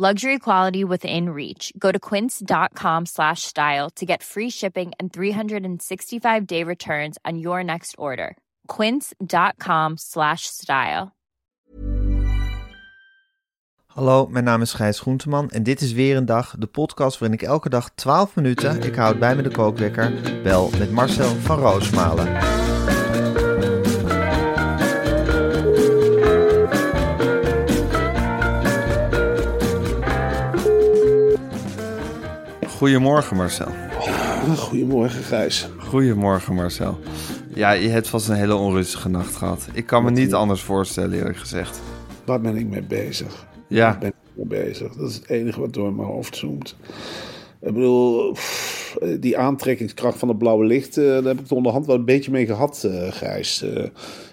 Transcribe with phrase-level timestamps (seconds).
[0.00, 1.72] Luxury quality within reach.
[1.76, 7.64] Go to quince.com slash style to get free shipping and 365 day returns on your
[7.64, 8.36] next order.
[8.68, 11.10] Quince.com slash style.
[13.86, 17.38] Hallo, mijn naam is Gijs Groenteman en dit is weer een dag, de podcast waarin
[17.38, 20.12] ik elke dag 12 minuten, ik houd bij me de kookwekker,
[20.42, 22.57] bel met Marcel van Roosmalen.
[32.78, 33.68] Goedemorgen Marcel.
[34.56, 35.68] Goedemorgen Gijs.
[35.78, 36.98] Goedemorgen Marcel.
[37.54, 39.68] Ja, je hebt vast een hele onrustige nacht gehad.
[39.72, 41.80] Ik kan me niet anders voorstellen eerlijk gezegd.
[42.24, 43.46] Waar ben ik mee bezig?
[43.68, 43.90] Ja.
[43.90, 44.92] Waar ben ik mee bezig?
[44.92, 46.76] Dat is het enige wat door mijn hoofd zoomt.
[47.60, 48.36] Ik bedoel,
[49.20, 52.30] die aantrekkingskracht van het blauwe licht, eh, daar heb ik het onderhand wel een beetje
[52.30, 53.64] mee gehad, eh Gijs.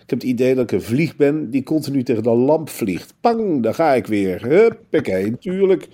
[0.06, 3.14] Ik heb het idee dat ik een vlieg ben die continu tegen de lamp vliegt.
[3.22, 4.44] Pang, daar ga ik weer.
[4.48, 5.88] Huppakee, natuurlijk.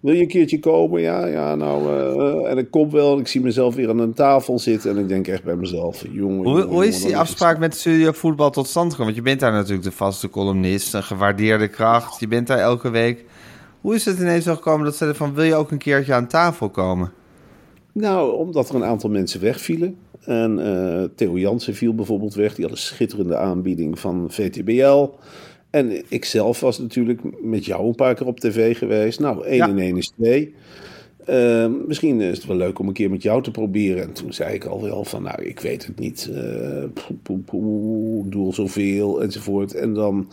[0.00, 1.00] Wil je een keertje komen?
[1.00, 1.86] Ja, ja, nou.
[1.86, 4.98] eh, en ik kom wel en ik zie mezelf weer aan een tafel zitten en
[4.98, 6.62] ik denk echt bij mezelf, jongen.
[6.62, 9.14] Hoe, is die afspraak met Studio Voetbal tot stand gekomen?
[9.14, 12.20] Want je bent daar natuurlijk de vaste columnist, een gewaardeerde kracht.
[12.20, 13.24] Je bent daar elke week.
[13.80, 15.34] Hoe is het ineens zo gekomen dat ze van...
[15.34, 17.12] wil je ook een keertje aan tafel komen?
[17.92, 19.96] Nou, omdat er een aantal mensen wegvielen.
[20.24, 22.54] En eh, Theo Jansen viel bijvoorbeeld weg.
[22.54, 25.08] Die had een schitterende aanbieding van VTBL.
[25.70, 29.20] En ik zelf was natuurlijk met jou een paar keer op tv geweest.
[29.20, 29.68] Nou, 1 Ja.
[29.68, 30.54] in 1 is 2.
[31.24, 34.02] Eh, misschien is het wel leuk om een keer met jou te proberen.
[34.02, 36.30] En toen zei ik al wel van, nou, ik weet het niet.
[36.94, 39.74] poe, poe, poe, doe al zoveel enzovoort.
[39.74, 40.28] En dan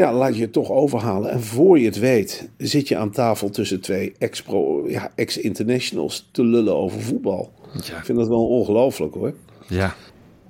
[0.00, 1.30] ja, laat je het toch overhalen.
[1.30, 6.44] En voor je het weet, zit je aan tafel tussen twee ex-pro- ja, ex-internationals te
[6.44, 7.52] lullen over voetbal.
[7.74, 9.34] Ik vind dat wel ongelooflijk hoor.
[9.68, 9.94] Ja.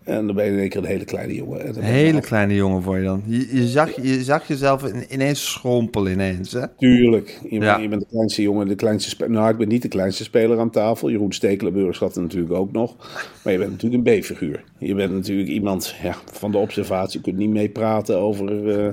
[0.04, 1.68] En dan ben je in één keer een hele kleine jongen.
[1.68, 3.22] Een hele af- kleine jongen word je dan.
[3.26, 6.66] Je, je, zag, je zag jezelf in- ineens schrompelen ineens, hè?
[6.78, 7.38] Tuurlijk.
[7.50, 7.78] Je, Ja.
[7.78, 9.32] je bent de kleinste jongen, de kleinste speler.
[9.32, 11.10] Nou, ik ben niet de kleinste speler aan tafel.
[11.10, 12.96] Jeroen Stekelenburg zat er natuurlijk ook nog.
[13.44, 14.64] Maar je bent natuurlijk een B-figuur.
[14.78, 17.18] Je bent natuurlijk iemand ja, van de observatie.
[17.18, 18.92] Je kunt niet meepraten over eh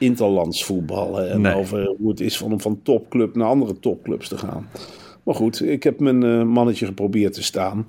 [0.00, 1.30] interlands voetballen.
[1.30, 1.54] En Nee.
[1.54, 4.68] over hoe het is van, van topclub naar andere topclubs te gaan.
[5.22, 7.86] Maar goed, ik heb mijn eh, mannetje geprobeerd te staan.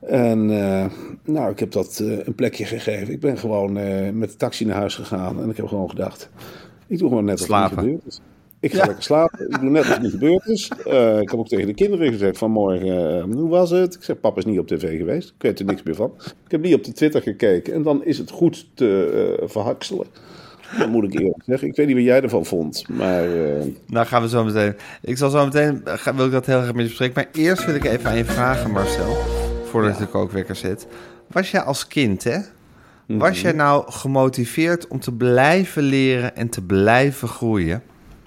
[0.00, 0.84] En eh,
[1.24, 3.12] nou, ik heb dat eh, een plekje gegeven.
[3.12, 5.42] Ik ben gewoon eh, met de taxi naar huis gegaan.
[5.42, 6.30] En ik heb gewoon gedacht,
[6.86, 7.78] ik doe gewoon net het niet Slapen.
[7.78, 8.20] gebeurd is.
[8.60, 9.50] Ik ga lekker slapen.
[9.50, 10.70] Ik doe net alsof het niet gebeurd is.
[10.86, 13.94] Eh, ik heb ook tegen de kinderen gezegd vanmorgen, eh, hoe was het?
[13.94, 15.28] Ik zeg, papa is niet op tv geweest.
[15.28, 16.12] Ik weet er niks meer van.
[16.44, 17.74] Ik heb niet op de Twitter gekeken.
[17.74, 20.06] En dan is het goed te eh, verhakselen.
[20.78, 21.68] Dat moet ik eerlijk zeggen.
[21.68, 22.88] Ik weet niet wat jij ervan vond.
[22.88, 24.74] Maar eh, Nou gaan we zo meteen.
[25.02, 27.14] Ik zal zo meteen, ga- wil ik dat heel graag met je bespreken.
[27.14, 29.16] Maar eerst wil ik even aan je vragen, Marcel.
[29.64, 30.86] Voordat ik de kookwekker zet.
[31.26, 32.38] Was jij als kind, hè?
[33.06, 37.82] Was jij nou gemotiveerd om te blijven leren en te blijven groeien?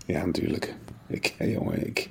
[0.05, 0.75] Ja, natuurlijk.
[1.07, 2.09] Ik, ja, jongen, ik,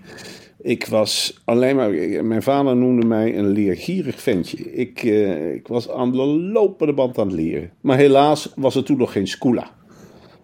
[0.61, 1.91] ik was alleen maar.
[2.25, 4.73] Mijn vader noemde mij een leergierig ventje.
[4.73, 6.17] Ik, eh, ik was aan de
[6.53, 7.71] lopende band aan het leren.
[7.81, 9.71] Maar helaas was er toen nog geen Scula.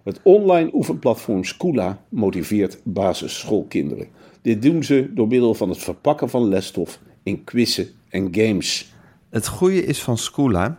[0.04, 4.06] Het online oefenplatform Scula motiveert basisschoolkinderen.
[4.42, 8.94] Dit doen ze door middel van het verpakken van lesstof in quizzen en games.
[9.30, 10.78] Het goede is van Scula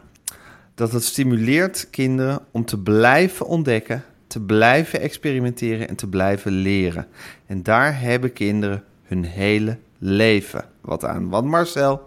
[0.75, 7.07] dat het stimuleert kinderen om te blijven ontdekken, te blijven experimenteren en te blijven leren.
[7.45, 11.29] En daar hebben kinderen hun hele leven wat aan.
[11.29, 12.01] Want Marcel,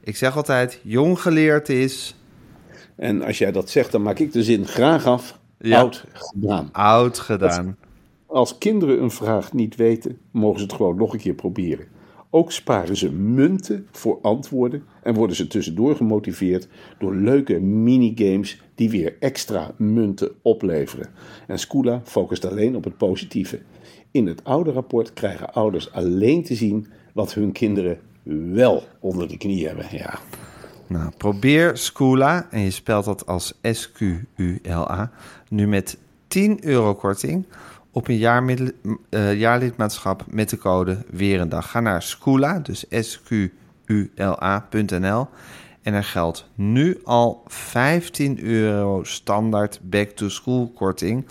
[0.00, 2.16] ik zeg altijd, jong geleerd is
[2.96, 5.37] En als jij dat zegt, dan maak ik de zin graag af.
[5.58, 5.80] Ja.
[5.80, 6.68] Oud gedaan.
[6.72, 7.76] oud gedaan.
[8.26, 11.86] Als kinderen een vraag niet weten, mogen ze het gewoon nog een keer proberen.
[12.30, 16.68] Ook sparen ze munten voor antwoorden en worden ze tussendoor gemotiveerd
[16.98, 21.08] door leuke minigames die weer extra munten opleveren.
[21.46, 23.60] En Scula focust alleen op het positieve.
[24.10, 27.98] In het oude rapport krijgen ouders alleen te zien wat hun kinderen
[28.52, 29.86] wel onder de knie hebben.
[29.90, 30.18] Ja.
[30.88, 35.10] Nou, probeer Scula, en je spelt dat als S-Q-U-L-A,
[35.48, 37.46] nu met 10 euro korting
[37.90, 38.70] op een jaarmiddel,
[39.10, 41.70] uh, jaarlidmaatschap met de code weer een dag.
[41.70, 43.48] Ga naar Scula, dus S-Q-U-L-A.nl
[45.82, 51.26] en er geldt nu al 15 euro standaard back-to-school korting.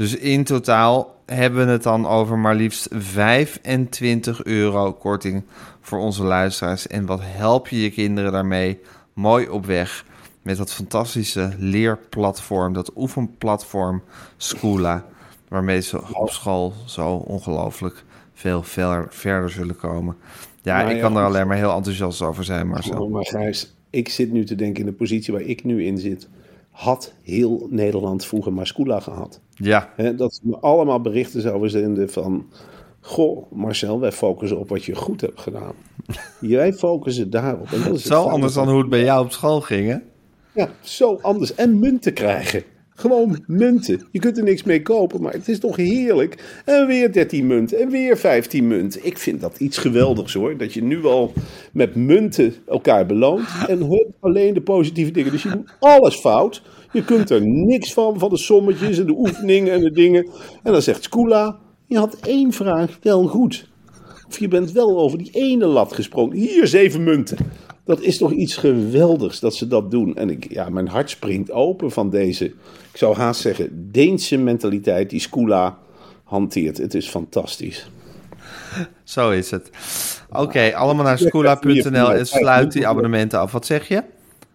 [0.00, 5.42] Dus in totaal hebben we het dan over maar liefst 25 euro korting
[5.80, 6.86] voor onze luisteraars.
[6.86, 8.78] En wat help je je kinderen daarmee
[9.12, 10.04] mooi op weg
[10.42, 14.02] met dat fantastische leerplatform, dat oefenplatform
[14.36, 15.04] Schoola,
[15.48, 18.04] waarmee ze op school zo ongelooflijk
[18.34, 20.16] veel verder, verder zullen komen.
[20.62, 23.08] Ja, ik kan er alleen maar heel enthousiast over zijn, Marcel.
[23.08, 26.28] Maar Gijs, ik zit nu te denken in de positie waar ik nu in zit.
[26.70, 29.40] Had heel Nederland vroeger maar Schoola gehad.
[29.62, 29.90] Ja.
[30.16, 32.46] dat ze me allemaal berichten zouden zenden van...
[33.00, 35.72] Goh, Marcel, wij focussen op wat je goed hebt gedaan.
[36.40, 37.72] Jij focussen daarop.
[37.72, 39.96] En dat is zo anders dan hoe het bij jou op school ging, hè?
[40.54, 41.54] Ja, zo anders.
[41.54, 42.62] En munten krijgen.
[43.00, 44.02] Gewoon munten.
[44.10, 46.62] Je kunt er niks mee kopen, maar het is toch heerlijk.
[46.64, 49.06] En weer 13 munten en weer 15 munten.
[49.06, 50.56] Ik vind dat iets geweldigs hoor.
[50.56, 51.32] Dat je nu al
[51.72, 53.48] met munten elkaar beloont.
[53.66, 55.32] En hoort alleen de positieve dingen.
[55.32, 56.62] Dus je doet alles fout.
[56.92, 60.30] Je kunt er niks van, van de sommetjes en de oefeningen en de dingen.
[60.62, 63.68] En dan zegt Skula, je had één vraag wel goed.
[64.28, 66.36] Of je bent wel over die ene lat gesprongen.
[66.36, 67.36] Hier zeven munten.
[67.84, 70.16] Dat is toch iets geweldigs dat ze dat doen.
[70.16, 75.10] En ik, ja, mijn hart springt open van deze, ik zou haast zeggen, Deense mentaliteit
[75.10, 75.78] die Skula
[76.24, 76.78] hanteert.
[76.78, 77.90] Het is fantastisch.
[79.04, 79.70] Zo is het.
[80.30, 83.52] Oké, allemaal naar skoola.nl en sluit die abonnementen af.
[83.52, 84.02] Wat zeg je?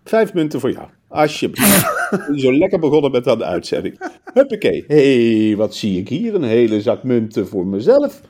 [0.05, 0.87] Vijf munten voor jou.
[1.07, 1.93] Alsjeblieft.
[2.41, 3.99] Zo lekker begonnen met aan de uitzending.
[4.33, 4.83] Huppakee.
[4.87, 6.35] Hé, hey, wat zie ik hier?
[6.35, 8.21] Een hele zak munten voor mezelf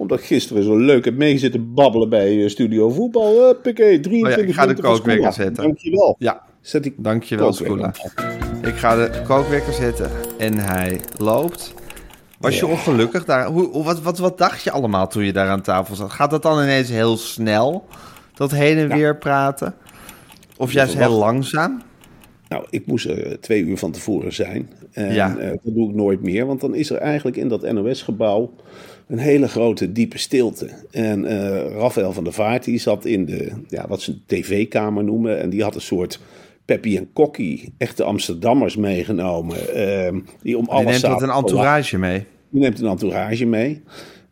[0.00, 3.46] omdat gisteren zo leuk heb meegezitten babbelen bij eh, Studio Voetbal.
[3.46, 5.64] Huppakee, 23 oh ja, ik ga de kookwekker zetten.
[5.64, 6.16] Dankjewel.
[6.18, 6.42] Ja.
[6.60, 7.94] Zet ik Dankjewel, Skoola.
[8.62, 11.74] Ik ga de kookwekker zetten en hij loopt.
[12.38, 13.46] Was je ongelukkig daar?
[13.46, 16.10] Hoe, wat, wat, wat dacht je allemaal toen je daar aan tafel zat?
[16.10, 17.86] Gaat dat dan ineens heel snel,
[18.34, 19.74] dat heen en weer praten?
[20.60, 21.82] Of juist heel langzaam?
[22.48, 24.70] Nou, ik moest er twee uur van tevoren zijn.
[24.92, 25.36] En ja.
[25.38, 28.52] uh, dat doe ik nooit meer, want dan is er eigenlijk in dat NOS-gebouw
[29.06, 30.70] een hele grote diepe stilte.
[30.90, 31.30] En uh,
[31.72, 35.40] Rafael van der Vaart die zat in de, ja, wat ze een tv-kamer noemen.
[35.40, 36.20] En die had een soort
[36.64, 39.56] Peppy en Kokkie, echte Amsterdammers meegenomen.
[39.76, 42.26] Uh, die om alles die neemt een entourage mee.
[42.50, 43.82] Die neemt een entourage mee.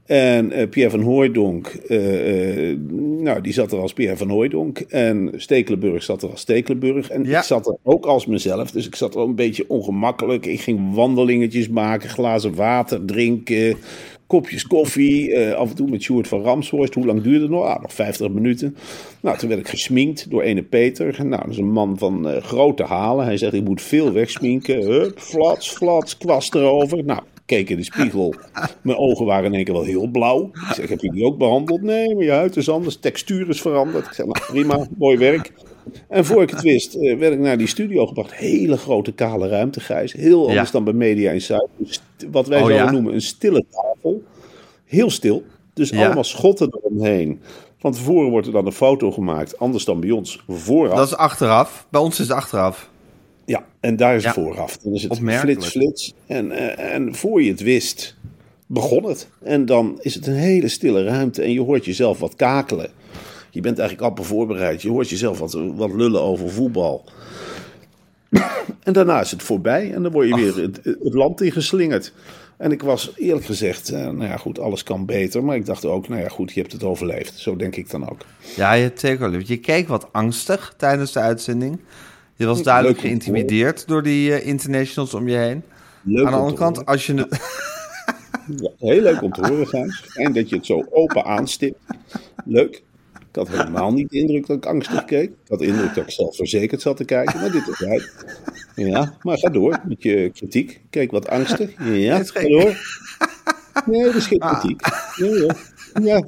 [0.08, 2.78] En uh, Pierre van Hooijdonk, uh, uh,
[3.20, 4.78] nou, die zat er als Pierre van Hooijdonk.
[4.78, 7.10] En Stekelenburg zat er als Stekelenburg.
[7.10, 7.38] En ja.
[7.38, 8.70] ik zat er ook als mezelf.
[8.70, 10.46] Dus ik zat er een beetje ongemakkelijk.
[10.46, 13.76] Ik ging wandelingetjes maken, glazen water drinken
[14.28, 16.94] kopjes koffie, uh, af en toe met Sjoerd van Ramshorst.
[16.94, 17.64] Hoe lang duurde het nog?
[17.64, 18.76] Ah, nog 50 minuten.
[19.20, 21.26] Nou, toen werd ik gesminkt door ene Peter.
[21.26, 23.24] Nou, dat is een man van uh, grote halen.
[23.24, 24.82] Hij zegt, ik moet veel wegsminken.
[24.82, 27.04] Hup, flats, flats, kwast erover.
[27.04, 28.34] Nou, keek in de spiegel.
[28.82, 30.50] Mijn ogen waren in één keer wel heel blauw.
[30.52, 31.82] Ik zeg, heb je die ook behandeld?
[31.82, 32.96] Nee, maar je huid is anders.
[32.96, 34.06] Textuur is veranderd.
[34.06, 35.52] Ik zeg, nou prima, mooi werk.
[36.08, 38.34] En voor ik het wist, uh, werd ik naar die studio gebracht.
[38.34, 40.12] Hele grote kale ruimte, Gijs.
[40.12, 41.68] Heel anders dan bij Media in Zuid.
[42.30, 42.92] Wat wij oh, zouden ja?
[42.92, 44.22] noemen een stille tafel.
[44.84, 45.44] Heel stil.
[45.74, 46.04] Dus ja.
[46.04, 47.40] allemaal schotten eromheen.
[47.78, 49.58] Van tevoren wordt er dan een foto gemaakt.
[49.58, 50.96] Anders dan bij ons vooraf.
[50.96, 51.86] Dat is achteraf.
[51.90, 52.90] Bij ons is het achteraf.
[53.48, 54.78] Ja, en daar is het vooraf.
[54.78, 56.14] Dan is het flits, flits.
[56.26, 58.16] En, uh, en voor je het wist,
[58.66, 59.28] begon het.
[59.42, 61.42] En dan is het een hele stille ruimte.
[61.42, 62.90] En je hoort jezelf wat kakelen.
[63.50, 64.82] Je bent eigenlijk amper voorbereid.
[64.82, 67.04] Je hoort jezelf wat, wat lullen over voetbal.
[68.82, 69.92] en daarna is het voorbij.
[69.92, 70.40] En dan word je Ach.
[70.40, 72.12] weer het, het land ingeslingerd.
[72.56, 75.44] En ik was eerlijk gezegd, uh, nou ja, goed, alles kan beter.
[75.44, 77.38] Maar ik dacht ook, nou ja, goed, je hebt het overleefd.
[77.38, 78.20] Zo denk ik dan ook.
[78.56, 81.78] Ja, je hebt zeker Je keek wat angstig tijdens de uitzending.
[82.38, 85.62] Je was duidelijk geïntimideerd door die uh, internationals om je heen.
[86.02, 87.14] Leuk Aan de andere kant, als je...
[88.56, 90.06] Ja, heel leuk om te horen, Gijs.
[90.14, 91.78] En dat je het zo open aanstipt.
[92.44, 92.82] Leuk.
[93.12, 95.30] Ik had helemaal niet de indruk dat ik angstig keek.
[95.30, 97.40] Ik had de indruk dat ik zelfverzekerd zat te kijken.
[97.40, 98.12] Maar dit is uit.
[98.74, 100.80] Ja, maar ga door met je kritiek.
[100.90, 101.70] Kijk wat angstig.
[101.84, 102.76] Ja, ga door.
[103.86, 104.60] Nee, dat is geen ah.
[104.60, 104.86] kritiek.
[105.16, 105.54] Nee, ja.
[106.02, 106.26] ja.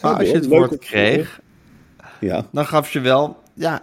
[0.00, 1.40] Maar als je het woord kreeg,
[2.20, 2.46] ja.
[2.52, 3.82] dan gaf je wel ja,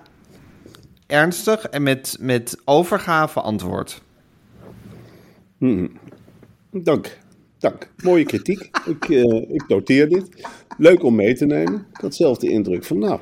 [1.09, 4.01] ernstig en met, met overgave antwoord.
[5.57, 5.91] Hmm.
[6.71, 7.17] Dank.
[7.57, 7.91] Dank.
[8.03, 8.69] Mooie kritiek.
[8.93, 10.29] ik, uh, ik noteer dit.
[10.77, 11.85] Leuk om mee te nemen.
[11.93, 13.19] Ik had zelf de indruk van, nou,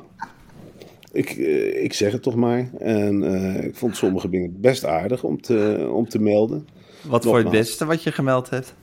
[1.12, 2.70] ik, uh, ik zeg het toch maar.
[2.78, 6.68] En uh, ik vond sommige dingen best aardig om te, om te melden.
[7.02, 8.74] Wat voor het beste wat je gemeld hebt?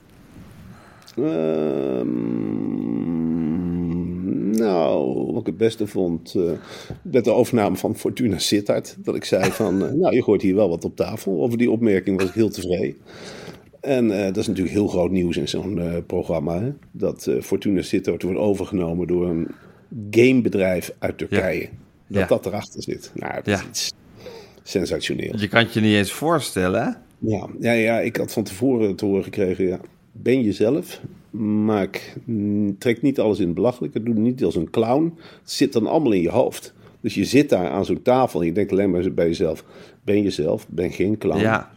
[4.58, 6.50] Nou, wat ik het beste vond, uh,
[7.02, 8.96] met de overname van Fortuna Sittard.
[8.98, 11.42] Dat ik zei van, uh, nou, je gooit hier wel wat op tafel.
[11.42, 12.96] Over die opmerking was ik heel tevreden.
[13.80, 16.60] En uh, dat is natuurlijk heel groot nieuws in zo'n programma.
[16.60, 16.72] Hè?
[16.90, 19.48] Dat Fortuna Sittard wordt overgenomen door een
[20.10, 21.60] gamebedrijf uit Turkije.
[21.60, 21.68] Ja.
[22.08, 22.26] Dat ja.
[22.26, 23.10] dat erachter zit.
[23.14, 23.54] Nou, dat ja.
[23.54, 23.92] is iets
[24.62, 25.40] sensationeels.
[25.40, 26.90] Je kan het je niet eens voorstellen, hè?
[27.18, 29.80] Ja, ja, ja, ik had van tevoren te horen gekregen, ja,
[30.22, 31.00] ben jezelf,
[31.64, 32.16] maak,
[32.78, 35.14] trek niet alles in het belachelijke, doe niet als een clown.
[35.40, 36.74] Het zit dan allemaal in je hoofd.
[37.00, 39.64] Dus je zit daar aan zo'n tafel en je denkt alleen maar bij jezelf,
[40.04, 41.40] ben jezelf, ben geen clown.
[41.40, 41.74] Ja.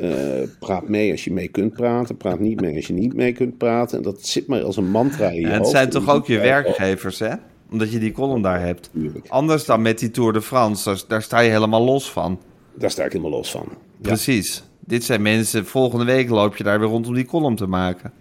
[0.00, 0.12] Uh,
[0.58, 3.58] praat mee als je mee kunt praten, praat niet mee als je niet mee kunt
[3.58, 3.96] praten.
[3.96, 5.60] En dat zit maar als een mantra in je en hoofd.
[5.62, 7.34] Het zijn toch ook je werkgevers, hè?
[7.70, 8.90] Omdat je die column daar hebt.
[9.28, 12.40] Anders dan met die Tour de France, daar, daar sta je helemaal los van.
[12.74, 13.68] Daar sta ik helemaal los van.
[14.00, 14.62] Precies.
[14.90, 18.12] Dit zijn mensen, volgende week loop je daar weer rond om die column te maken.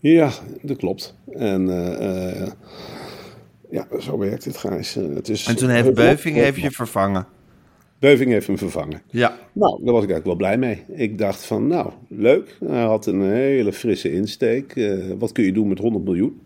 [0.00, 0.30] Ja,
[0.62, 1.14] dat klopt.
[1.32, 2.46] En uh, uh,
[3.70, 4.96] ja, zo werkt het, Gijs.
[4.96, 7.26] Uh, het is en toen heeft Beuving heeft je vervangen.
[7.98, 9.02] Beuving heeft hem vervangen.
[9.10, 9.38] Ja.
[9.52, 10.84] Nou, daar was ik eigenlijk wel blij mee.
[10.88, 12.56] Ik dacht van, nou, leuk.
[12.64, 14.90] Hij had een hele frisse insteek.
[15.18, 16.40] wat kun je doen met 100 miljoen?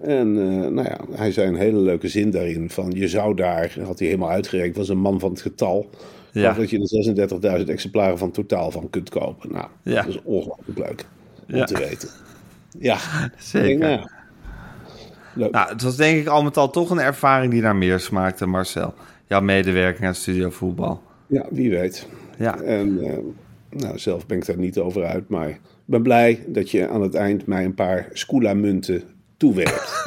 [0.00, 0.32] En
[0.74, 4.08] nou ja, hij zei een hele leuke zin daarin van, je zou daar, had hij
[4.08, 5.90] helemaal uitgerekend, was een man van het getal
[6.32, 6.52] ja.
[6.52, 9.52] dat je er 36.000 exemplaren van totaal van kunt kopen.
[9.52, 10.02] Nou, ja.
[10.02, 11.06] dat is ongelooflijk leuk
[11.48, 11.64] om ja.
[11.64, 12.08] te weten.
[12.78, 12.98] Ja,
[13.38, 13.68] zeker.
[13.68, 14.08] Denk, nou,
[15.34, 15.50] leuk.
[15.50, 18.46] Nou, het was denk ik al met al toch een ervaring die naar meer smaakte,
[18.46, 18.94] Marcel.
[19.26, 21.02] Jouw medewerking aan Studio Voetbal.
[21.26, 22.08] Ja, wie weet.
[22.38, 22.60] Ja.
[22.60, 23.18] En uh,
[23.70, 27.02] nou, zelf ben ik daar niet over uit, maar ik ben blij dat je aan
[27.02, 29.02] het eind mij een paar Scula-munten
[29.38, 30.06] toewerkt.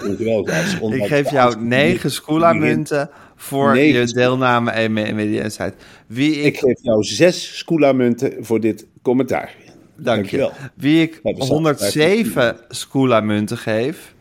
[0.91, 5.73] Ik geef jou negen Scula-munten voor je deelname in Media Insight.
[6.07, 6.45] Wie ik...
[6.45, 9.55] ik geef jou zes Scula-munten voor dit commentaar.
[9.95, 10.51] Dank je.
[10.75, 14.13] Wie ik 107 Scula-munten geef,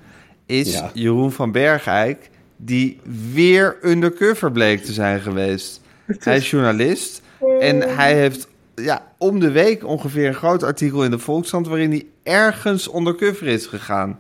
[0.47, 0.90] is ja.
[0.95, 3.00] Jeroen van Bergijk, die
[3.33, 5.81] weer undercover bleek te zijn geweest.
[6.19, 7.23] Hij is journalist
[7.61, 11.67] en hij heeft ja, om de week ongeveer een groot artikel in de Volkskrant...
[11.67, 14.19] waarin hij ergens undercover is gegaan.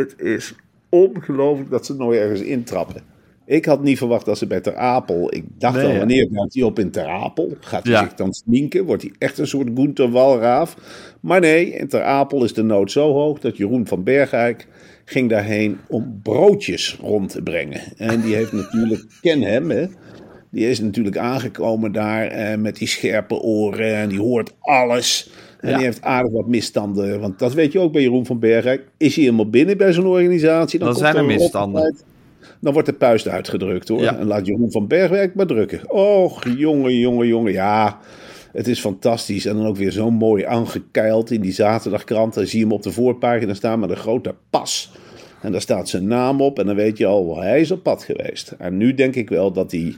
[0.00, 0.54] Het is
[0.88, 3.02] ongelooflijk dat ze nog ergens intrappen.
[3.46, 5.34] Ik had niet verwacht dat ze bij Ter Apel.
[5.34, 7.56] Ik dacht nee, al, wanneer gaat hij op in Ter Apel?
[7.60, 8.84] Gaat hij zich dan sminken?
[8.84, 10.76] Wordt hij echt een soort Gunther Walraaf?
[11.20, 14.66] Maar nee, in Ter Apel is de nood zo hoog dat Jeroen van Bergijk
[15.04, 17.80] ging daarheen om broodjes rond te brengen.
[17.96, 19.86] En die heeft natuurlijk, ken hem hè.
[20.50, 25.30] Die is natuurlijk aangekomen daar eh, met die scherpe oren en die hoort alles.
[25.60, 27.20] En die heeft aardig wat misstanden.
[27.20, 28.88] Want dat weet je ook bij Jeroen van Bergijk.
[28.96, 30.78] Is hij helemaal binnen bij zo'n organisatie?
[30.78, 31.96] Dan, dan zijn er misstanden.
[32.60, 34.02] Dan wordt de puist uitgedrukt hoor.
[34.02, 35.90] En laat Jeroen van Bergwijk maar drukken.
[35.90, 37.52] Och, jongen, jongen, jongen.
[37.52, 37.98] Ja,
[38.52, 39.46] het is fantastisch.
[39.46, 42.34] En dan ook weer zo mooi aangekeild in die zaterdagkrant.
[42.34, 44.92] Dan zie je hem op de voorpagina staan met een grote pas.
[45.40, 48.04] En daar staat zijn naam op en dan weet je al, hij is op pad
[48.04, 48.54] geweest.
[48.58, 49.96] En nu denk ik wel dat hij,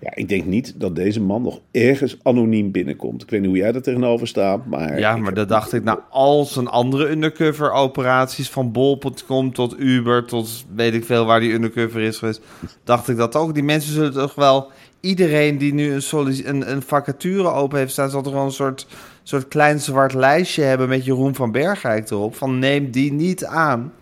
[0.00, 3.22] ja, ik denk niet dat deze man nog ergens anoniem binnenkomt.
[3.22, 4.98] Ik weet niet hoe jij er tegenover staat, maar...
[4.98, 10.24] Ja, maar dat dacht ik, nou, al zijn andere undercover operaties, van bol.com tot Uber,
[10.24, 12.40] tot weet ik veel waar die undercover is geweest,
[12.84, 13.54] dacht ik dat ook.
[13.54, 14.70] Die mensen zullen toch wel,
[15.00, 16.02] iedereen die nu een,
[16.48, 18.86] een, een vacature open heeft staan, zal toch wel een soort,
[19.22, 23.92] soort klein zwart lijstje hebben met Jeroen van Bergijk erop, van neem die niet aan.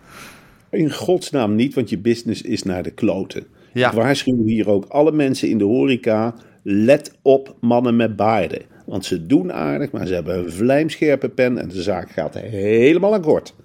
[0.73, 3.43] In godsnaam niet, want je business is naar de kloten.
[3.73, 3.87] Ja.
[3.87, 6.35] Ik waarschuw hier ook alle mensen in de horeca.
[6.63, 8.61] Let op mannen met baarden.
[8.85, 13.19] Want ze doen aardig, maar ze hebben een vlijmscherpe pen en de zaak gaat helemaal
[13.19, 13.55] kort.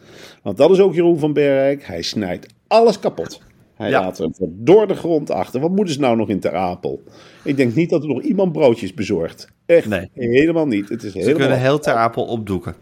[0.43, 1.87] Want dat is ook Jeroen van Bergijk.
[1.87, 3.41] Hij snijdt alles kapot.
[3.75, 5.61] Hij laat er door de grond achter.
[5.61, 7.03] Wat moeten ze nou nog in Ter Apel?
[7.45, 9.49] Ik denk niet dat er nog iemand broodjes bezorgt.
[9.67, 10.11] Echt, nee.
[10.15, 10.89] helemaal niet.
[10.89, 12.75] Het is ze kunnen heel Ter Apel opdoeken.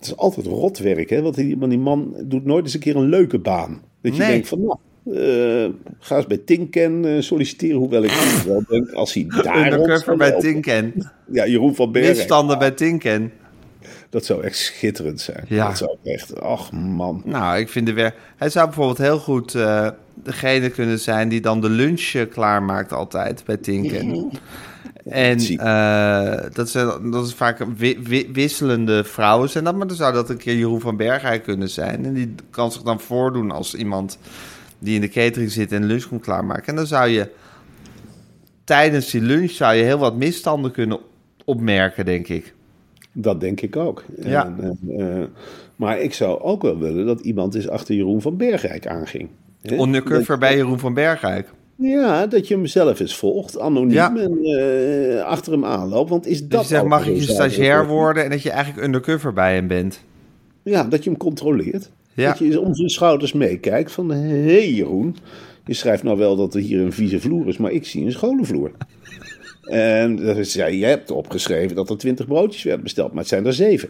[0.00, 1.22] Het is altijd rotwerk, hè?
[1.22, 3.82] Want die, want die man doet nooit eens een keer een leuke baan.
[4.02, 7.76] Dat je denkt van, nou, uh, ga eens bij Tinken uh, solliciteren.
[7.76, 8.10] Hoewel ik
[8.46, 9.72] wel denk, als hij daar...
[9.72, 11.10] Undercover bij Tinken.
[11.26, 12.16] Ja, Jeroen van Bergen.
[12.16, 13.32] Misstanden bij Tinken.
[14.10, 15.44] Dat zou echt schitterend zijn.
[15.48, 15.68] Ja.
[15.68, 17.22] Dat zou echt, ach man.
[17.24, 21.40] Nou, ik vind de wer Hij zou bijvoorbeeld heel goed uh, degene kunnen zijn die
[21.40, 24.30] dan de lunch klaarmaakt altijd bij Tinken.
[25.04, 27.66] En uh, dat, zijn, dat is vaak
[28.32, 32.04] wisselende vrouwen zijn dat, maar dan zou dat een keer Jeroen van Bergijk kunnen zijn.
[32.04, 34.18] En die kan zich dan voordoen als iemand
[34.78, 36.66] die in de catering zit en lunch komt klaarmaken.
[36.66, 37.28] En dan zou je
[38.64, 40.98] tijdens die lunch zou je heel wat misstanden kunnen
[41.44, 42.54] opmerken, denk ik.
[43.12, 44.04] Dat denk ik ook.
[44.22, 44.44] Ja.
[44.44, 45.24] En, uh,
[45.76, 49.28] maar ik zou ook wel willen dat iemand eens achter Jeroen van Bergijk aanging.
[49.62, 51.48] Undercover bij Jeroen van Bergijk.
[51.80, 56.10] Ja, dat je hem zelf eens volgt, anoniem, en uh, achter hem aanloopt.
[56.10, 56.50] Want is dat.
[56.50, 59.66] Dus je zegt, mag ik je stagiair worden en dat je eigenlijk undercover bij hem
[59.66, 60.00] bent?
[60.62, 61.90] Ja, dat je hem controleert.
[62.14, 62.28] Ja.
[62.28, 64.10] Dat je eens om zijn schouders meekijkt van...
[64.10, 65.16] Hé hey Jeroen,
[65.64, 67.56] je schrijft nou wel dat er hier een vieze vloer is...
[67.56, 68.70] maar ik zie een schone vloer.
[69.62, 73.10] en dan is, ja, je hebt opgeschreven dat er twintig broodjes werden besteld...
[73.10, 73.88] maar het zijn er zeven.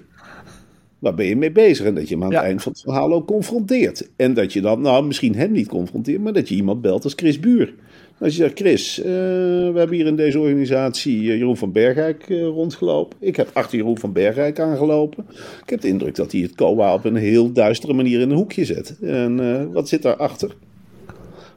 [1.00, 1.86] Waar ben je mee bezig?
[1.86, 2.36] En dat je hem aan Ja.
[2.36, 4.08] het eind van het verhaal ook confronteert.
[4.16, 6.22] En dat je dan, nou misschien hem niet confronteert...
[6.22, 7.74] maar dat je iemand belt als Chris Buur.
[8.18, 12.24] Als je zegt, Chris, eh, we hebben hier in deze organisatie eh, Jeroen van Bergijk
[12.28, 13.16] eh, rondgelopen.
[13.20, 15.26] Ik heb achter Jeroen van Bergijk aangelopen.
[15.62, 18.36] Ik heb de indruk dat hij het COA op een heel duistere manier in een
[18.36, 18.96] hoekje zet.
[19.02, 20.56] En wat zit daarachter?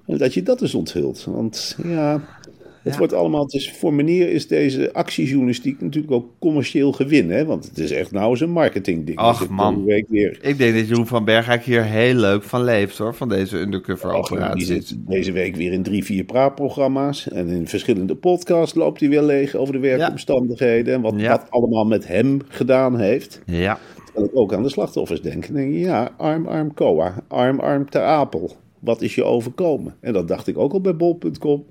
[0.05, 1.23] En dat je dat eens onthult.
[1.29, 2.21] Want ja,
[2.84, 3.46] het wordt allemaal...
[3.50, 7.32] Is, voor meneer is deze actiejournalistiek natuurlijk ook commercieel gewin.
[7.32, 7.46] Hè?
[7.46, 9.18] Want het is echt nou eens een marketingding.
[9.18, 9.58] Ach, Dus man.
[9.58, 13.16] volgende Week weer Ik denk dat Jeroen van Bergijk hier heel leuk van leeft, hoor.
[13.16, 14.66] Van deze undercover Die operatie.
[14.66, 17.30] zit deze week weer in drie, vier praatprogramma's.
[17.30, 20.94] En in verschillende podcasts loopt hij weer leeg over de werkomstandigheden.
[20.94, 21.30] En wat Ja.
[21.38, 23.42] dat allemaal met hem gedaan heeft.
[23.46, 23.80] Ja.
[24.06, 25.46] Terwijl ik ook aan de slachtoffers denk.
[25.46, 27.16] En denk ik, ja, arm, arm Koa.
[27.28, 28.56] Arm, arm Ter Apel.
[28.80, 29.96] Wat is je overkomen?
[30.00, 31.66] En dat dacht ik ook al bij bol.com.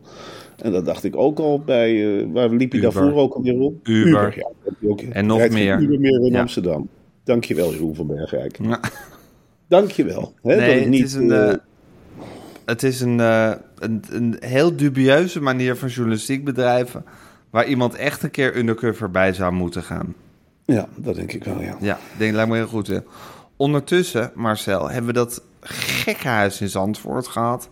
[0.62, 2.92] En dat dacht ik ook al bij, eh, waar liep je Uber.
[2.92, 3.88] daarvoor ook alweer op?
[3.88, 4.38] Uber.
[4.38, 5.80] ja, je ook, En nog meer.
[5.80, 6.40] Uber meer in Ja.
[6.40, 6.88] Amsterdam.
[7.24, 8.58] Dankjewel, Jeroen van Bergijk.
[8.62, 8.80] Ja.
[9.68, 10.32] Dankjewel.
[10.42, 11.58] Hè, dat Nee, het niet, is een, eh, eh,
[12.64, 17.04] het is een, een, een heel dubieuze manier van journalistiek bedrijven...
[17.50, 20.14] waar iemand echt een keer undercover bij zou moeten gaan.
[20.64, 21.76] ja, dat denk ik wel, ja.
[21.80, 22.86] Ja, denk, lijkt me heel goed.
[22.86, 22.98] Hè.
[23.56, 27.68] Ondertussen, Marcel, hebben we dat gekke huis in Zandvoort gehad.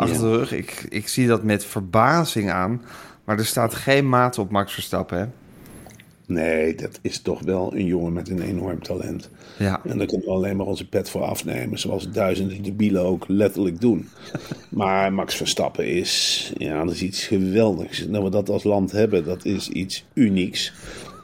[0.00, 0.52] Achter de rug.
[0.52, 2.82] Ik, ik zie dat met verbazing aan.
[3.24, 5.26] Maar er staat geen maat op Max Verstappen, hè?
[6.26, 9.30] Nee, dat is toch wel een jongen met een enorm talent.
[9.58, 9.80] Ja.
[9.84, 11.78] En daar kunnen we alleen maar onze pet voor afnemen.
[11.78, 14.08] Zoals duizenden debielen ook letterlijk doen.
[14.68, 18.06] Maar Max Verstappen is, ja, dat is iets geweldigs.
[18.08, 20.72] Dat we dat als land hebben, dat is iets unieks.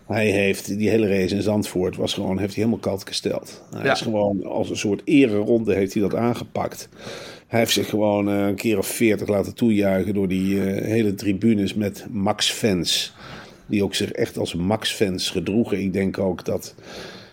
[0.06, 3.62] Hij heeft die hele race in Zandvoort was gewoon, heeft hij helemaal koud gesteld.
[3.74, 3.92] Hij Ja.
[3.92, 6.88] is gewoon als een soort ereronde heeft hij dat aangepakt.
[7.46, 11.14] Hij heeft zich gewoon eh, een keer of veertig laten toejuichen door die eh, hele
[11.14, 13.14] tribunes met Max-fans.
[13.66, 15.80] Die ook zich echt als Max-fans gedroegen.
[15.80, 16.74] Ik denk ook dat,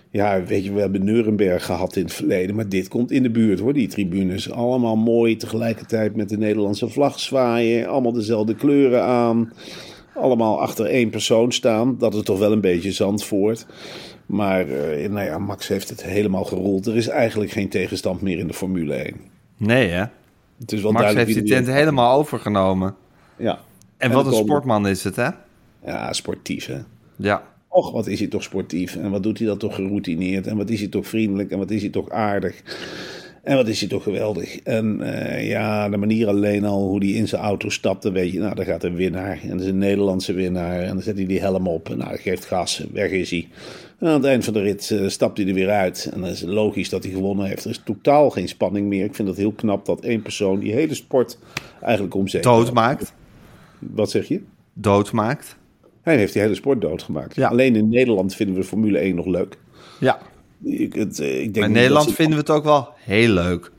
[0.09, 2.55] ja, weet je, we hebben Nuremberg gehad in het verleden.
[2.55, 4.51] Maar dit komt in de buurt hoor, die tribunes.
[4.51, 7.87] Allemaal mooi tegelijkertijd met de Nederlandse vlag zwaaien.
[7.87, 9.53] Allemaal dezelfde kleuren aan.
[10.15, 11.97] Allemaal achter één persoon staan.
[11.97, 13.65] Dat is toch wel een beetje Zandvoort.
[14.25, 16.85] Maar eh, nou ja, Max heeft het helemaal gerold.
[16.85, 19.32] Er is eigenlijk geen tegenstand meer in de Formule 1.
[19.57, 20.03] Nee, hè?
[20.59, 22.95] Het is wel Max duidelijk heeft die tent helemaal overgenomen.
[23.35, 23.59] Ja.
[23.97, 25.29] En En wat een sportman is het, hè?
[25.85, 26.79] Ja, sportief hè.
[27.15, 27.43] Ja.
[27.67, 28.95] Och, wat is hij toch sportief.
[28.95, 30.47] En wat doet hij dat toch geroutineerd.
[30.47, 31.51] En wat is hij toch vriendelijk.
[31.51, 32.61] En wat is hij toch aardig.
[33.43, 34.59] En wat is hij toch geweldig.
[34.59, 38.03] En eh, ja, de manier alleen al hoe hij in zijn auto stapt.
[38.03, 39.39] Dan weet je, nou, daar gaat een winnaar.
[39.41, 40.79] En dat is een Nederlandse winnaar.
[40.79, 41.89] En dan zet hij die helm op.
[41.89, 42.85] En nou, geeft gas.
[42.91, 43.47] Weg is hij.
[43.99, 46.09] En aan het eind van de rit eh, stapt hij er weer uit.
[46.13, 47.63] En dan is het logisch dat hij gewonnen heeft.
[47.63, 49.05] Er is totaal geen spanning meer.
[49.05, 51.37] Ik vind het heel knap dat één persoon die hele sport
[51.81, 53.13] eigenlijk om zeep Doodmaakt.
[53.79, 54.41] Wat zeg je?
[54.73, 55.57] Doodmaakt.
[56.01, 57.35] Hij heeft die hele sport doodgemaakt.
[57.35, 57.47] Ja.
[57.47, 59.57] Alleen in Nederland vinden we Formule 1 nog leuk.
[59.99, 60.19] Ja.
[60.63, 63.71] Ik, het, eh, ik denk in Nederland ze- vinden we het ook wel heel leuk.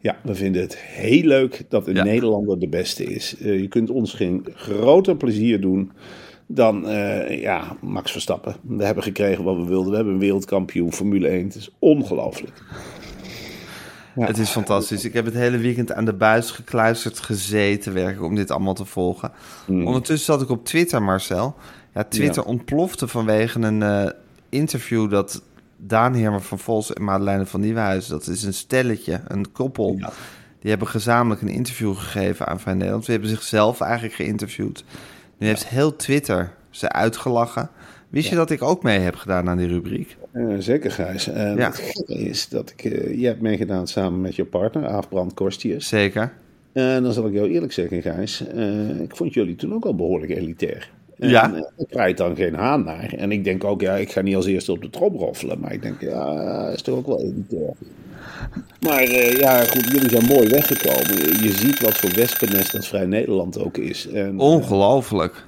[0.00, 2.04] Ja, we vinden het heel leuk dat een Ja.
[2.04, 3.36] Nederlander de beste is.
[3.40, 5.92] Eh, je kunt ons geen groter plezier doen
[6.46, 8.56] dan eh, ja, Max Verstappen.
[8.62, 9.90] We hebben gekregen wat we wilden.
[9.90, 11.44] We hebben een wereldkampioen Formule 1.
[11.44, 12.62] Het is ongelooflijk.
[14.16, 14.26] Ja.
[14.26, 15.04] Het is fantastisch.
[15.04, 18.84] Ik heb het hele weekend aan de buis gekluisterd gezeten werken om dit allemaal te
[18.84, 19.32] volgen.
[19.68, 21.54] Ondertussen zat ik op Twitter, Marcel.
[21.94, 22.48] Ja, Twitter Ja.
[22.50, 24.12] ontplofte vanwege een
[24.48, 25.42] interview dat
[25.84, 30.12] Daan Hermer van Vos en Madeleine van Nieuwenhuizen, dat is een stelletje, een koppel, Ja.
[30.60, 33.04] die hebben gezamenlijk een interview gegeven aan Vrij Nederland.
[33.04, 34.84] Ze hebben zichzelf eigenlijk geïnterviewd.
[35.38, 37.70] Nu heeft heel Twitter ze uitgelachen.
[38.08, 40.16] Wist je dat ik ook mee heb gedaan aan die rubriek?
[40.32, 41.28] Eh, zeker, Gijs.
[41.28, 41.66] En Ja.
[41.66, 42.84] het gekke is dat ik...
[42.84, 45.88] eh, je hebt meegedaan samen met je partner, Aafbrand Korstius.
[45.88, 46.32] Zeker.
[46.72, 48.46] En dan zal ik jou eerlijk zeggen, Gijs.
[48.46, 50.90] eh, ik vond jullie toen ook al behoorlijk elitair.
[51.22, 51.52] En, Ja.
[51.54, 53.12] eh, ik draait dan geen haan naar.
[53.16, 55.60] En ik denk ook, ja, ik ga niet als eerste op de trop roffelen.
[55.60, 57.72] Maar ik denk, ja, is toch ook wel elitair.
[58.80, 61.42] Maar eh, ja, goed, jullie zijn mooi weggekomen.
[61.42, 64.08] Je ziet wat voor wespennest dat Vrij Nederland ook is.
[64.08, 65.44] En, Ongelooflijk.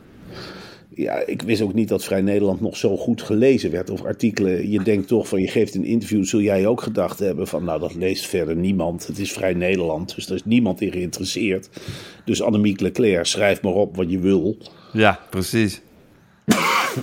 [0.94, 3.90] Ja, ik wist ook niet dat Vrij Nederland nog zo goed gelezen werd.
[3.90, 4.70] Of artikelen.
[4.70, 6.24] Je denkt toch van, je geeft een interview.
[6.24, 9.07] Zul jij ook gedacht hebben van, nou, dat leest verder niemand.
[9.07, 11.68] Het is Vrij Nederland, dus er is niemand in geïnteresseerd.
[12.24, 14.57] Dus Annemiek Leclerc, schrijf maar op wat je wil.
[14.92, 15.80] Ja, precies.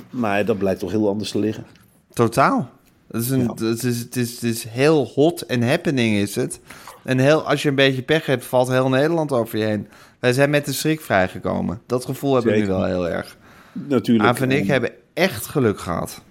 [0.09, 1.65] Maar dat blijkt toch heel anders te liggen.
[2.13, 2.69] Totaal.
[3.11, 3.65] Het is, een, Ja.
[3.65, 6.59] het, is, het, is, het is heel hot en happening is het.
[7.03, 9.87] En heel, als je een beetje pech hebt, valt heel Nederland over je heen.
[10.19, 11.81] Wij zijn met de schrik vrijgekomen.
[11.85, 12.73] Dat gevoel heb ik nu Zeker.
[12.73, 13.37] wel heel erg.
[13.73, 14.29] Natuurlijk.
[14.29, 16.21] Aaf en ik hebben echt geluk gehad.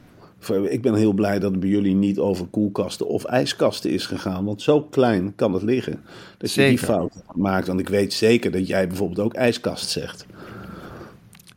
[0.68, 4.44] Ik ben heel blij dat het bij jullie niet over koelkasten of ijskasten is gegaan.
[4.44, 6.00] Want zo klein kan het liggen.
[6.38, 7.66] Dat je die fout maakt.
[7.66, 10.26] Want ik weet zeker dat jij bijvoorbeeld ook ijskast zegt.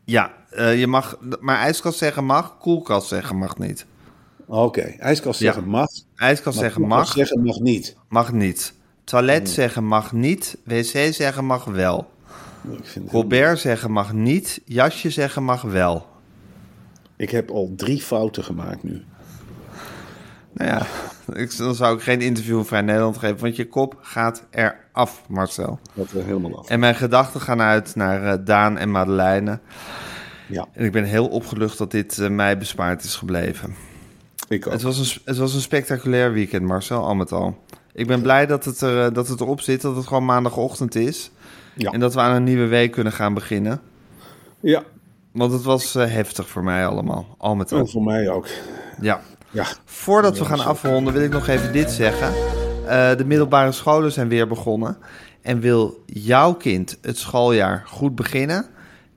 [0.05, 3.85] Ja, eh, je mag, maar ijskast zeggen mag, koelkast zeggen mag niet.
[4.45, 5.45] Oké, ijskast Ja.
[5.45, 5.89] zeggen mag.
[6.15, 7.95] Ijskast zeggen mag, zeggen mag niet.
[8.09, 8.73] mag niet.
[9.03, 12.11] Toilet zeggen mag niet, wc zeggen mag wel.
[12.71, 16.07] Ik, vind zeggen mag niet, jasje zeggen mag wel.
[17.15, 19.03] ik heb al drie fouten gemaakt nu.
[20.53, 20.85] Nou ja,
[21.33, 25.23] ik, dan zou ik geen interview in Vrij Nederland geven, want je kop gaat eraf,
[25.27, 25.79] Marcel.
[25.93, 26.69] Dat er helemaal af.
[26.69, 29.59] En mijn gedachten gaan uit naar eh, Daan en Madeleine.
[30.47, 33.75] Ja, En ik ben heel opgelucht dat dit eh, mij bespaard is gebleven.
[34.47, 34.73] ik ook.
[34.73, 37.57] Het was, een, het was een spectaculair weekend, Marcel, al met al.
[37.93, 40.95] Ik ben blij dat het, er, eh, dat het erop zit, dat het gewoon maandagochtend
[40.95, 41.31] is.
[41.75, 41.91] Ja.
[41.91, 43.81] En dat we aan een nieuwe week kunnen gaan beginnen.
[44.59, 44.83] Ja,
[45.31, 47.85] Want het was eh, heftig voor mij allemaal, al met en al.
[47.87, 48.47] voor mij ook.
[49.01, 49.21] Ja.
[49.51, 52.27] Ja, Voordat we gaan afronden wil ik nog even dit zeggen.
[52.87, 54.97] Eh, de middelbare scholen zijn weer begonnen.
[55.41, 58.65] En wil jouw kind het schooljaar goed beginnen?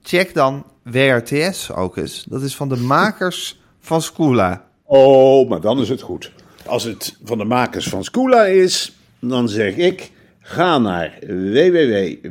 [0.02, 2.24] Check dan WRTS ook eens.
[2.28, 4.64] Dat is van de makers van Schoola.
[4.84, 6.32] Oh, maar dan is het goed.
[6.66, 10.10] Als het van de makers van Scula is, dan zeg ik:
[10.46, 12.22] ga naar www.wrts.nl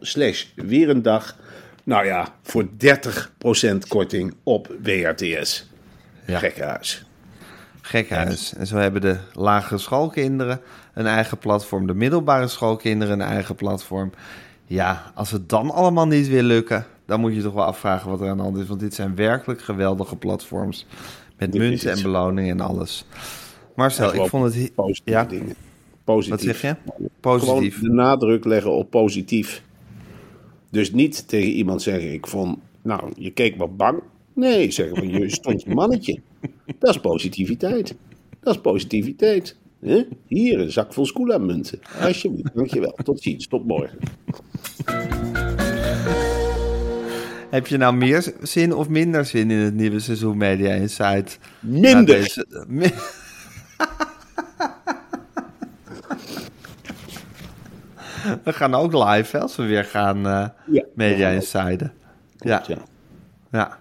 [0.00, 1.36] slash weer een dag.
[1.84, 2.68] Nou ja, voor 30%
[3.88, 5.70] korting op WRTS.
[6.26, 6.38] Ja.
[6.38, 7.06] Gekkenhuis.
[7.80, 8.54] Gekhuis.
[8.54, 10.60] En zo hebben de lagere schoolkinderen
[10.94, 11.86] een eigen platform.
[11.86, 14.12] De middelbare schoolkinderen een eigen platform.
[14.64, 18.20] Ja, als het dan allemaal niet wil lukken, dan moet je toch wel afvragen wat
[18.20, 18.66] er aan de hand is.
[18.66, 20.86] Want dit zijn werkelijk geweldige platforms.
[21.38, 23.06] Met munten en beloningen en alles.
[23.74, 24.72] Marcel, ik vond het...
[25.04, 25.56] Ja, dingen.
[26.06, 26.30] Positief.
[26.30, 26.76] wat zeg je?
[27.20, 27.80] Gewoon Positief.
[27.80, 29.62] de nadruk leggen op positief.
[30.70, 34.00] Dus niet tegen iemand zeggen: Ik vond, nou, je keek wat bang.
[34.32, 36.20] Nee, zeggen van je stond je mannetje.
[36.78, 37.94] Dat is positiviteit.
[38.40, 39.56] Dat is positiviteit.
[39.80, 40.02] Hè?
[40.26, 41.78] Hier, een zak vol Scula-munten.
[42.00, 42.98] Alsjeblieft, dankjewel.
[43.04, 43.98] Tot ziens, tot morgen.
[47.50, 51.38] Heb je nou meer zin of minder zin in het nieuwe seizoen Media Insight?
[51.60, 52.04] Minder.
[52.06, 52.46] deze-
[58.44, 60.84] We gaan ook live hè, als we weer gaan eh, Ja.
[60.94, 61.82] Media Insight.
[62.38, 62.76] Ja, Ja.
[63.50, 63.78] ja,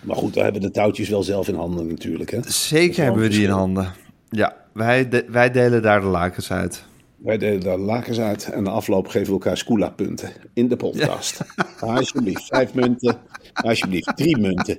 [0.00, 2.30] Maar goed, we hebben de touwtjes wel zelf in handen natuurlijk.
[2.30, 2.38] Hè?
[2.46, 3.92] zeker hebben we die in handen.
[4.30, 6.84] Ja, wij, de- wij delen daar de lakens uit.
[7.16, 11.40] Wij delen daar lakens uit en de afloop geven we elkaar Scula-punten in de podcast.
[11.80, 13.16] Alsjeblieft, vijf munten.
[13.52, 14.78] Alsjeblieft, drie munten.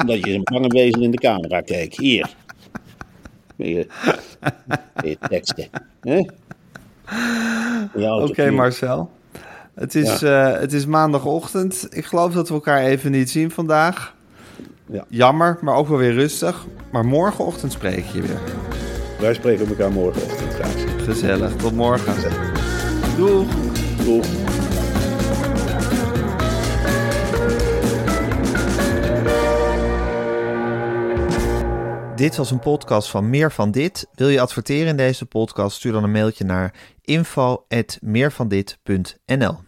[0.00, 1.96] Omdat je een bange wezen in de camera kijkt.
[1.96, 2.30] Hier.
[3.56, 3.86] Je
[5.28, 5.68] teksten.
[6.00, 6.20] hè?
[7.94, 9.10] Ja, Oké, Marcel.
[9.74, 11.86] Het is, eh, het is maandagochtend.
[11.90, 14.14] Ik geloof dat we elkaar even niet zien vandaag.
[14.86, 15.04] Ja.
[15.08, 16.66] Jammer, maar ook wel weer rustig.
[16.92, 18.40] Maar morgenochtend spreek ik je weer.
[19.20, 20.84] Wij spreken elkaar morgenochtend, Gijs.
[21.04, 21.56] Gezellig.
[21.56, 22.14] Tot morgen.
[23.16, 23.46] Doeg.
[24.04, 24.49] Doeg.
[32.20, 34.06] Dit was een podcast van Meer van Dit.
[34.12, 35.76] Wil je adverteren in deze podcast?
[35.76, 39.58] Stuur dan een mailtje naar info.meervandit.nl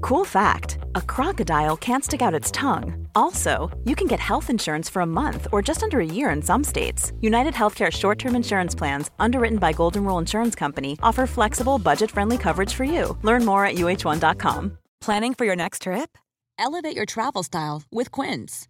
[0.00, 3.08] Cool fact a crocodile can't stick out its tongue.
[3.12, 6.42] Also, you can get health insurance for a month or just under a year in
[6.42, 7.12] some states.
[7.20, 12.10] United Healthcare short term insurance plans, underwritten by Golden Rule Insurance Company, offer flexible, budget
[12.10, 13.16] friendly coverage for you.
[13.22, 14.78] Learn more at uh1.com.
[15.00, 16.16] Planning for your next trip?
[16.58, 18.69] Elevate your travel style with Quince.